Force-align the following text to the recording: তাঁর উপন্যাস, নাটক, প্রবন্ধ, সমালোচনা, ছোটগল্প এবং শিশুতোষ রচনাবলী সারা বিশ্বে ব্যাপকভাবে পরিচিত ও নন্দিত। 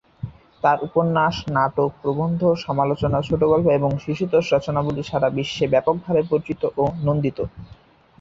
তাঁর 0.63 0.77
উপন্যাস, 0.83 1.35
নাটক, 1.49 1.89
প্রবন্ধ, 2.01 2.41
সমালোচনা, 2.65 3.17
ছোটগল্প 3.21 3.65
এবং 3.71 3.91
শিশুতোষ 3.97 4.45
রচনাবলী 4.51 5.03
সারা 5.03 5.27
বিশ্বে 5.37 5.65
ব্যাপকভাবে 5.67 6.21
পরিচিত 6.31 6.61
ও 6.77 6.93
নন্দিত। 7.03 7.37